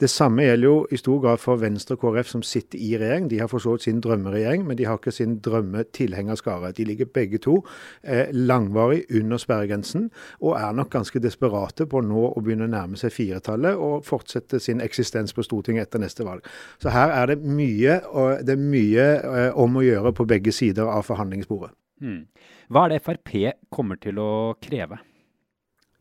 Det 0.00 0.10
samme 0.10 0.44
gjelder 0.44 0.68
jo 0.68 0.76
i 0.90 0.98
stor 1.00 1.20
grad 1.24 1.40
for 1.40 1.60
Venstre 1.60 1.96
og 1.96 2.04
KrF 2.04 2.30
som 2.30 2.44
sitter 2.44 2.80
i 2.80 2.92
regjering. 3.00 3.28
De 3.30 3.40
har 3.40 3.48
for 3.52 3.62
så 3.62 3.74
vidt 3.76 3.86
sin 3.88 4.00
drømmeregjering, 4.04 4.66
men 4.66 4.76
de 4.76 4.86
har 4.88 5.00
ikke 5.00 5.14
sin 5.14 5.38
drømmetilhengerskare. 5.44 6.72
De 6.76 6.84
ligger 6.88 7.08
begge 7.12 7.40
to 7.40 7.58
eh, 8.02 8.28
langvarig 8.32 9.04
under 9.16 9.40
sperregrensen, 9.40 10.10
og 10.40 10.56
er 10.60 10.76
nok 10.76 10.92
ganske 10.92 11.22
desperate 11.22 11.86
på 11.88 12.04
nå 12.04 12.26
å 12.30 12.44
begynne 12.44 12.68
å 12.68 12.72
nærme 12.72 13.00
seg 13.00 13.12
firetallet 13.14 13.80
og 13.80 14.04
fortsette 14.08 14.60
sin 14.60 14.80
eksistens 14.84 15.34
på 15.36 15.44
Stortinget 15.44 15.88
etter 15.88 16.02
neste 16.02 16.24
valg. 16.26 16.44
Så 16.80 16.92
her 16.92 17.12
er 17.14 17.29
det 17.29 17.29
mye, 17.38 18.00
det 18.42 18.56
er 18.56 18.62
mye 18.62 19.06
eh, 19.20 19.52
om 19.58 19.78
å 19.78 19.84
gjøre 19.84 20.12
på 20.16 20.26
begge 20.28 20.52
sider 20.54 20.90
av 20.90 21.06
forhandlingsbordet. 21.06 21.72
Hmm. 22.00 22.24
Hva 22.72 22.86
er 22.86 22.94
det 22.94 23.04
Frp 23.04 23.32
kommer 23.70 24.00
til 24.00 24.18
å 24.22 24.56
kreve? 24.62 25.00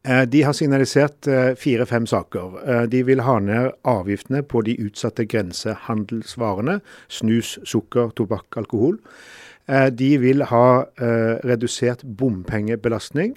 Eh, 0.08 0.24
de 0.32 0.44
har 0.48 0.56
signalisert 0.56 1.28
eh, 1.28 1.52
fire-fem 1.60 2.08
saker. 2.08 2.88
De 2.92 3.04
vil 3.04 3.26
ha 3.26 3.36
ned 3.44 3.74
avgiftene 3.84 4.42
på 4.48 4.64
de 4.68 4.78
utsatte 4.80 5.28
grensehandelsvarene. 5.28 6.80
Snus, 7.12 7.58
sukker, 7.68 8.16
tobakk, 8.16 8.48
alkohol. 8.62 8.98
De 9.70 10.08
vil 10.18 10.42
ha 10.50 10.64
redusert 11.46 12.02
bompengebelastning. 12.18 13.36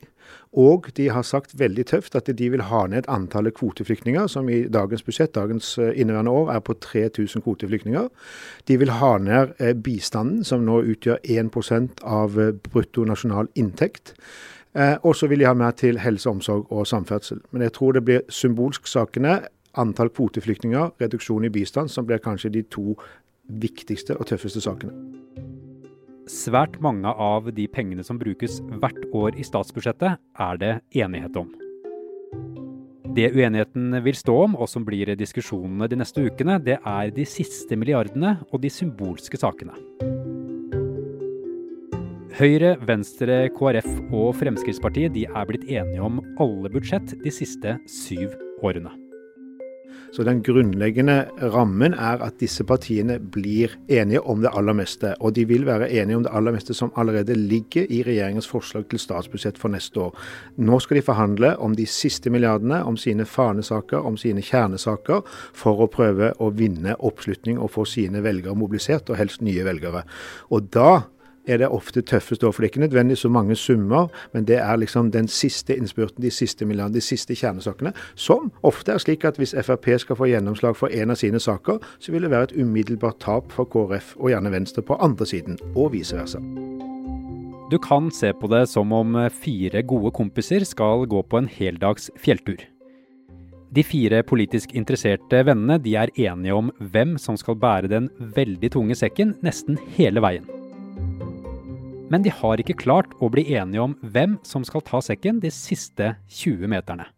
Og 0.53 0.87
de 0.97 1.09
har 1.09 1.25
sagt 1.25 1.55
veldig 1.57 1.87
tøft 1.89 2.17
at 2.17 2.29
de 2.37 2.49
vil 2.53 2.63
ha 2.69 2.83
ned 2.87 3.09
antallet 3.09 3.55
kvoteflyktninger, 3.57 4.27
som 4.29 4.49
i 4.53 4.67
dagens 4.69 5.03
budsjett, 5.03 5.35
dagens 5.35 5.79
eh, 5.79 5.95
inneværende 5.97 6.31
år, 6.31 6.51
er 6.53 6.61
på 6.61 6.75
3000 6.75 7.43
kvoteflyktninger. 7.43 8.09
De 8.69 8.77
vil 8.79 8.91
ha 8.91 9.17
ned 9.19 9.55
eh, 9.59 9.73
bistanden, 9.73 10.45
som 10.45 10.67
nå 10.69 10.83
utgjør 10.93 11.23
1 11.25 12.05
av 12.05 12.37
eh, 12.41 12.53
brutto 12.53 13.05
nasjonal 13.05 13.49
inntekt. 13.55 14.15
Og 15.05 15.13
så 15.17 15.27
vil 15.29 15.43
de 15.43 15.45
ha 15.45 15.53
mer 15.53 15.75
til 15.77 15.99
helse, 16.01 16.31
omsorg 16.31 16.71
og 16.73 16.87
samferdsel. 16.89 17.43
Men 17.51 17.63
jeg 17.63 17.75
tror 17.77 17.93
det 17.93 18.05
blir 18.07 18.23
symbolsk 18.33 18.89
sakene, 18.89 19.43
antall 19.77 20.09
kvoteflyktninger, 20.09 20.95
reduksjon 21.01 21.45
i 21.45 21.53
bistand, 21.53 21.93
som 21.93 22.09
blir 22.09 22.25
kanskje 22.25 22.55
de 22.57 22.63
to 22.73 22.97
viktigste 23.61 24.17
og 24.17 24.31
tøffeste 24.33 24.65
sakene. 24.65 25.52
Svært 26.33 26.79
mange 26.81 27.11
av 27.21 27.51
de 27.53 27.67
pengene 27.69 28.05
som 28.07 28.17
brukes 28.21 28.61
hvert 28.81 29.03
år 29.13 29.37
i 29.37 29.45
statsbudsjettet, 29.45 30.17
er 30.41 30.61
det 30.61 30.73
enighet 30.97 31.37
om. 31.37 31.51
Det 33.13 33.29
uenigheten 33.37 33.99
vil 34.07 34.17
stå 34.17 34.39
om, 34.47 34.55
og 34.57 34.71
som 34.73 34.87
blir 34.87 35.13
diskusjonene 35.21 35.91
de 35.93 35.99
neste 36.01 36.25
ukene, 36.25 36.57
det 36.65 36.79
er 36.79 37.13
de 37.13 37.27
siste 37.29 37.77
milliardene 37.77 38.39
og 38.49 38.63
de 38.65 38.73
symbolske 38.73 39.37
sakene. 39.43 39.77
Høyre, 42.39 42.79
Venstre, 42.89 43.43
KrF 43.53 43.91
og 44.09 44.33
Fremskrittspartiet 44.41 45.13
de 45.13 45.29
er 45.29 45.49
blitt 45.51 45.69
enige 45.69 46.01
om 46.01 46.23
alle 46.41 46.73
budsjett 46.73 47.13
de 47.21 47.37
siste 47.43 47.77
syv 47.85 48.33
årene. 48.65 49.02
Så 50.13 50.27
den 50.29 50.43
grunnleggende 50.45 51.31
rammen 51.55 51.95
er 51.97 52.21
at 52.21 52.35
disse 52.41 52.67
partiene 52.69 53.15
blir 53.33 53.73
enige 53.89 54.21
om 54.29 54.43
det 54.45 54.51
aller 54.53 54.77
meste. 54.77 55.15
Og 55.25 55.33
de 55.39 55.47
vil 55.49 55.65
være 55.65 55.89
enige 55.89 56.19
om 56.19 56.27
det 56.27 56.33
aller 56.37 56.53
meste 56.53 56.77
som 56.77 56.93
allerede 57.01 57.33
ligger 57.39 57.89
i 57.89 58.03
regjeringens 58.05 58.49
forslag 58.51 58.85
til 58.91 59.01
statsbudsjett 59.01 59.57
for 59.59 59.73
neste 59.73 60.03
år. 60.05 60.19
Nå 60.61 60.83
skal 60.85 61.01
de 61.01 61.05
forhandle 61.07 61.55
om 61.57 61.73
de 61.77 61.87
siste 61.89 62.31
milliardene, 62.31 62.83
om 62.85 62.97
sine 63.01 63.25
fanesaker, 63.25 64.05
om 64.05 64.21
sine 64.21 64.45
kjernesaker, 64.45 65.25
for 65.57 65.81
å 65.81 65.89
prøve 65.89 66.35
å 66.37 66.51
vinne 66.53 66.99
oppslutning 67.01 67.57
og 67.57 67.73
få 67.73 67.89
sine 67.89 68.21
velgere 68.21 68.59
mobilisert, 68.59 69.09
og 69.09 69.17
helst 69.17 69.41
nye 69.41 69.65
velgere. 69.65 70.05
Og 70.53 70.69
da 70.77 71.07
er 71.47 71.59
det 71.63 71.69
ofte 71.69 72.03
tøffest. 72.03 72.43
For 72.43 72.53
det 72.53 72.69
er 72.69 72.71
ikke 72.73 72.85
nødvendigvis 72.87 73.25
så 73.25 73.29
mange 73.29 73.57
summer, 73.57 74.09
men 74.33 74.45
det 74.45 74.57
er 74.57 74.77
liksom 74.77 75.11
den 75.13 75.29
siste 75.29 75.77
innspurten, 75.77 76.23
de 76.23 76.31
siste 76.31 76.65
milliardene, 76.65 76.95
de 76.95 77.01
siste 77.05 77.35
kjernesakene, 77.35 77.93
som 78.15 78.53
ofte 78.63 78.93
er 78.93 79.03
slik 79.03 79.25
at 79.25 79.41
hvis 79.41 79.55
Frp 79.65 79.89
skal 79.99 80.17
få 80.17 80.31
gjennomslag 80.31 80.77
for 80.77 80.93
en 80.93 81.11
av 81.11 81.21
sine 81.21 81.41
saker, 81.41 81.79
så 81.99 82.13
vil 82.13 82.23
det 82.23 82.31
være 82.31 82.51
et 82.51 82.57
umiddelbart 82.63 83.21
tap 83.21 83.53
for 83.53 83.65
KrF 83.65 84.17
og 84.19 84.31
gjerne 84.33 84.53
Venstre 84.53 84.83
på 84.83 84.99
andre 85.01 85.27
siden, 85.27 85.59
og 85.75 85.93
vice 85.93 86.17
versa. 86.17 86.43
Du 87.73 87.79
kan 87.79 88.11
se 88.13 88.33
på 88.37 88.51
det 88.53 88.67
som 88.69 88.93
om 88.93 89.17
fire 89.33 89.83
gode 89.83 90.13
kompiser 90.13 90.65
skal 90.69 91.07
gå 91.09 91.23
på 91.23 91.41
en 91.41 91.49
heldags 91.49 92.11
fjelltur. 92.21 92.61
De 93.73 93.81
fire 93.81 94.21
politisk 94.29 94.75
interesserte 94.77 95.39
vennene 95.49 95.79
de 95.81 95.95
er 95.97 96.13
enige 96.21 96.53
om 96.53 96.69
hvem 96.93 97.17
som 97.17 97.39
skal 97.41 97.57
bære 97.57 97.89
den 97.89 98.11
veldig 98.37 98.75
tunge 98.75 98.99
sekken 98.99 99.39
nesten 99.41 99.81
hele 99.97 100.21
veien. 100.21 100.62
Men 102.13 102.25
de 102.27 102.33
har 102.43 102.61
ikke 102.61 102.77
klart 102.77 103.15
å 103.25 103.31
bli 103.33 103.47
enige 103.57 103.81
om 103.81 103.97
hvem 104.05 104.37
som 104.45 104.67
skal 104.69 104.85
ta 104.85 105.01
sekken 105.01 105.41
de 105.41 105.49
siste 105.49 106.13
20 106.29 106.69
meterne. 106.69 107.09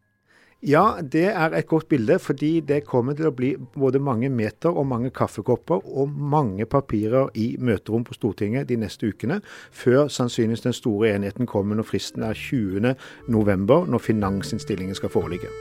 Ja, 0.64 1.00
det 1.02 1.26
er 1.28 1.52
et 1.52 1.66
godt 1.68 1.90
bilde, 1.90 2.16
fordi 2.22 2.62
det 2.64 2.86
kommer 2.88 3.12
til 3.18 3.26
å 3.28 3.34
bli 3.36 3.50
både 3.74 4.00
mange 4.00 4.30
meter 4.32 4.72
og 4.72 4.86
mange 4.88 5.10
kaffekopper 5.12 5.82
og 5.84 6.14
mange 6.14 6.64
papirer 6.64 7.28
i 7.36 7.50
møterom 7.60 8.06
på 8.06 8.16
Stortinget 8.16 8.70
de 8.70 8.78
neste 8.80 9.10
ukene, 9.10 9.42
før 9.68 10.08
sannsynligvis 10.08 10.64
den 10.64 10.76
store 10.78 11.10
enigheten 11.18 11.50
kommer 11.50 11.76
når 11.76 11.90
fristen 11.90 12.24
er 12.24 12.38
20.11, 12.38 12.96
når 13.28 14.04
finansinnstillingen 14.06 14.96
skal 14.96 15.12
foreligge. 15.12 15.52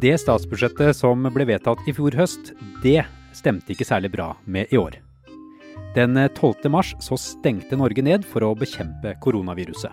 Det 0.00 0.16
statsbudsjettet 0.22 0.96
som 0.96 1.28
ble 1.34 1.50
vedtatt 1.52 1.84
i 1.84 1.92
fjor 1.92 2.16
høst, 2.16 2.54
det 2.80 3.02
stemte 3.36 3.76
ikke 3.76 3.84
særlig 3.84 4.14
bra 4.16 4.32
med 4.48 4.72
i 4.72 4.80
år. 4.80 5.02
Den 5.94 6.28
12. 6.34 6.70
mars 6.70 6.94
så 7.00 7.16
stengte 7.18 7.74
Norge 7.74 8.02
ned 8.06 8.22
for 8.22 8.44
å 8.46 8.52
bekjempe 8.54 9.16
koronaviruset. 9.24 9.90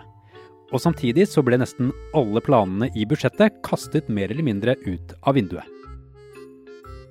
Og 0.70 0.78
samtidig 0.78 1.24
så 1.26 1.42
ble 1.42 1.58
nesten 1.58 1.88
alle 2.14 2.38
planene 2.44 2.86
i 2.94 3.02
budsjettet 3.08 3.56
kastet 3.66 4.06
mer 4.06 4.30
eller 4.30 4.46
mindre 4.46 4.76
ut 4.84 5.16
av 5.26 5.34
vinduet. 5.34 5.66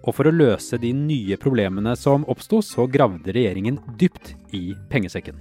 Og 0.08 0.15
for 0.15 0.29
å 0.29 0.32
løse 0.32 0.79
de 0.79 0.94
nye 0.96 1.36
problemene 1.41 1.98
som 2.00 2.24
oppsto, 2.32 2.62
så 2.63 2.86
gravde 2.88 3.34
regjeringen 3.36 3.82
dypt 4.00 4.38
i 4.56 4.72
pengesekken. 4.88 5.36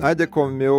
Nei, 0.00 0.16
det 0.18 0.26
kom 0.34 0.58
jo 0.58 0.78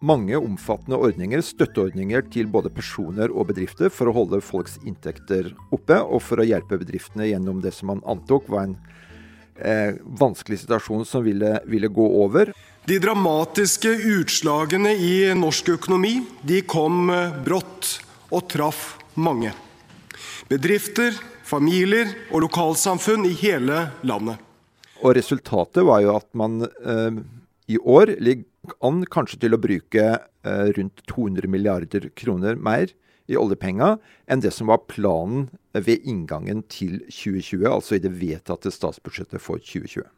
mange 0.00 0.40
omfattende 0.40 0.96
ordninger, 0.96 1.44
støtteordninger 1.44 2.24
til 2.32 2.48
både 2.48 2.72
personer 2.72 3.28
og 3.28 3.50
bedrifter 3.52 3.92
for 3.92 4.08
å 4.08 4.16
holde 4.16 4.40
folks 4.40 4.80
inntekter 4.88 5.52
oppe, 5.68 6.00
og 6.00 6.24
for 6.24 6.40
å 6.40 6.48
hjelpe 6.48 6.80
bedriftene 6.80 7.28
gjennom 7.28 7.60
det 7.60 7.74
som 7.76 7.92
man 7.92 8.02
antok 8.08 8.48
var 8.48 8.70
en 8.70 8.78
eh, 9.64 9.94
vanskelig 10.04 10.62
situasjon 10.62 11.06
som 11.08 11.24
ville, 11.24 11.56
ville, 11.66 11.88
gå 11.88 12.06
over. 12.24 12.52
De 12.84 12.98
dramatiske 12.98 13.90
utslagene 14.18 14.94
i 14.98 15.14
norsk 15.38 15.74
økonomi 15.76 16.18
de 16.42 16.62
kom 16.66 17.10
eh, 17.14 17.34
brått 17.44 17.98
og 18.32 18.48
traff 18.50 18.96
mange. 19.14 19.52
Bedrifter, 20.50 21.14
familier 21.46 22.10
og 22.32 22.46
lokalsamfunn 22.46 23.26
i 23.28 23.36
hele 23.38 23.86
landet. 24.06 24.40
Og 25.02 25.16
Resultatet 25.18 25.84
var 25.86 26.02
jo 26.04 26.16
at 26.16 26.28
man 26.38 26.62
eh, 26.64 27.22
i 27.72 27.78
år 27.78 28.16
ligger 28.22 28.76
an 28.84 29.02
kanskje 29.10 29.40
til 29.42 29.56
å 29.56 29.60
bruke 29.62 30.04
eh, 30.06 30.66
rundt 30.76 31.02
200 31.10 31.50
milliarder 31.50 32.10
kroner 32.18 32.58
mer 32.58 32.92
i 33.30 33.38
oljepenga 33.38 33.96
enn 34.30 34.42
det 34.42 34.52
som 34.54 34.70
var 34.72 34.84
planen 34.90 35.48
ved 35.76 36.02
inngangen 36.08 36.64
til 36.72 36.98
2020, 37.06 37.68
altså 37.68 37.96
i 37.96 38.02
det 38.02 38.14
vedtatte 38.16 38.72
statsbudsjettet 38.74 39.42
for 39.42 39.62
2020. 39.62 40.08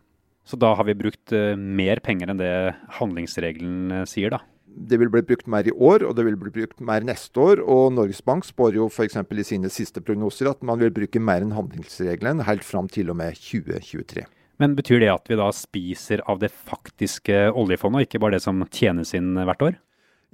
Så 0.44 0.58
da 0.60 0.74
har 0.76 0.84
vi 0.88 0.96
brukt 0.98 1.32
uh, 1.32 1.54
mer 1.56 2.02
penger 2.04 2.32
enn 2.32 2.40
det 2.40 2.54
handlingsregelen 2.98 4.02
uh, 4.02 4.08
sier, 4.08 4.34
da? 4.34 4.42
det 4.74 4.98
vil 4.98 5.10
bli 5.12 5.22
brukt 5.24 5.46
mer 5.50 5.66
i 5.68 5.72
år, 5.72 6.04
og 6.06 6.16
det 6.18 6.24
vil 6.26 6.36
bli 6.38 6.52
brukt 6.54 6.80
mer 6.84 7.04
neste 7.06 7.40
år. 7.40 7.62
Og 7.62 7.92
Norges 7.94 8.22
Bank 8.24 8.46
spår 8.46 8.78
jo 8.78 8.88
f.eks. 8.90 9.16
i 9.16 9.46
sine 9.46 9.70
siste 9.72 10.02
prognoser 10.04 10.50
at 10.50 10.62
man 10.66 10.80
vil 10.82 10.92
bruke 10.94 11.22
mer 11.22 11.44
enn 11.44 11.54
handlingsregelen 11.54 12.44
helt 12.48 12.66
fram 12.66 12.90
til 12.90 13.12
og 13.12 13.18
med 13.20 13.38
2023. 13.38 14.26
Men 14.62 14.76
betyr 14.78 15.02
det 15.02 15.10
at 15.10 15.30
vi 15.30 15.38
da 15.38 15.48
spiser 15.54 16.22
av 16.30 16.40
det 16.42 16.52
faktiske 16.52 17.48
oljefondet, 17.50 18.04
og 18.04 18.08
ikke 18.08 18.22
bare 18.22 18.36
det 18.36 18.44
som 18.44 18.62
tjenes 18.70 19.14
inn 19.16 19.34
hvert 19.34 19.64
år? 19.66 19.78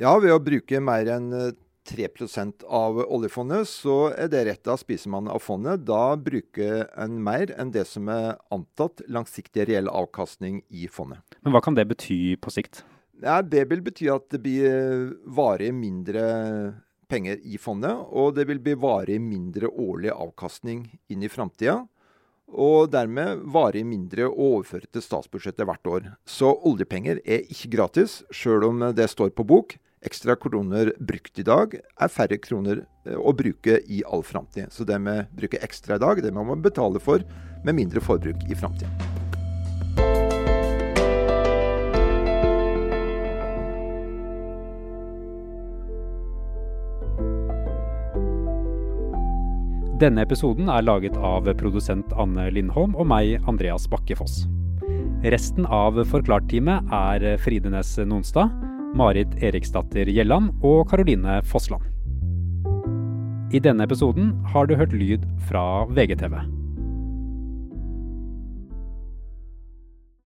Ja, 0.00 0.15
ved 0.21 0.33
å 0.33 0.43
bruke 0.43 0.81
mer 0.85 1.09
enn 1.17 1.31
3% 1.90 2.64
av 2.66 3.00
oljefondet, 3.02 3.68
så 3.68 4.12
er 4.14 4.30
det 4.30 4.44
rett. 4.47 4.62
Da 4.66 4.76
spiser 4.78 5.11
man 5.12 5.28
av 5.30 5.42
fondet. 5.42 5.85
Da 5.88 6.14
bruker 6.16 6.87
en 6.94 7.18
mer 7.25 7.50
enn 7.59 7.73
det 7.75 7.87
som 7.90 8.09
er 8.12 8.38
antatt 8.54 9.02
langsiktig 9.11 9.66
reell 9.70 9.90
avkastning 9.90 10.62
i 10.68 10.87
fondet. 10.90 11.23
Men 11.42 11.56
hva 11.56 11.62
kan 11.64 11.78
det 11.78 11.88
bety 11.90 12.37
på 12.40 12.54
sikt? 12.54 12.85
Ja, 13.20 13.40
det 13.42 13.66
vil 13.68 13.82
bety 13.85 14.09
at 14.12 14.30
det 14.32 14.40
blir 14.44 15.11
varig 15.28 15.73
mindre 15.76 16.25
penger 17.11 17.40
i 17.42 17.59
fondet, 17.61 17.92
og 17.92 18.37
det 18.38 18.47
vil 18.49 18.62
bli 18.62 18.76
varig 18.78 19.18
mindre 19.20 19.68
årlig 19.68 20.12
avkastning 20.14 20.87
inn 21.11 21.26
i 21.26 21.32
framtida. 21.32 21.82
Og 22.50 22.88
dermed 22.90 23.44
varig 23.54 23.85
mindre 23.87 24.26
å 24.26 24.54
overføre 24.56 24.88
til 24.90 25.04
statsbudsjettet 25.04 25.66
hvert 25.68 25.90
år. 25.90 26.09
Så 26.26 26.50
oljepenger 26.66 27.20
er 27.23 27.44
ikke 27.47 27.70
gratis, 27.76 28.20
sjøl 28.35 28.66
om 28.66 28.82
det 28.94 29.06
står 29.11 29.30
på 29.37 29.47
bok. 29.47 29.76
Ekstra 30.00 30.33
kroner 30.37 30.95
brukt 30.97 31.38
i 31.38 31.42
dag 31.45 31.75
er 31.76 32.09
færre 32.09 32.38
kroner 32.40 32.78
eh, 33.04 33.19
å 33.21 33.35
bruke 33.37 33.75
i 33.85 33.99
all 34.09 34.23
framtid. 34.25 34.73
Så 34.73 34.87
det 34.88 34.97
med 34.97 35.26
å 35.26 35.40
bruke 35.42 35.61
ekstra 35.61 35.99
i 35.99 36.00
dag, 36.00 36.23
det 36.25 36.33
må 36.33 36.40
man 36.49 36.62
betale 36.64 37.02
for 37.04 37.21
med 37.66 37.76
mindre 37.76 38.00
forbruk 38.00 38.47
i 38.49 38.57
framtida. 38.57 38.88
Denne 50.00 50.25
episoden 50.25 50.73
er 50.73 50.88
laget 50.88 51.21
av 51.21 51.45
produsent 51.61 52.16
Anne 52.16 52.49
Lindholm 52.57 52.97
og 52.97 53.04
meg, 53.12 53.37
Andreas 53.45 53.85
Bakke 53.92 54.16
Foss. 54.16 54.47
Resten 55.21 55.69
av 55.69 56.00
Forklart-teamet 56.09 56.88
er 56.88 57.37
Fride 57.45 57.69
Nes 57.69 57.99
Nonstad, 58.09 58.70
Marit 58.97 59.37
Eriksdatter 59.42 60.09
Gjelland 60.11 60.50
og 60.66 60.88
Karoline 60.90 61.40
Fossland. 61.47 61.85
I 63.54 63.59
denne 63.62 63.87
episoden 63.87 64.32
har 64.52 64.66
du 64.66 64.76
hørt 64.78 64.94
lyd 64.94 65.26
fra 65.49 65.85
VGTV. 65.90 66.60